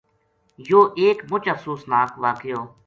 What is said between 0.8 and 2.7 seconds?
ایک مُچ افسوس ناک واقعو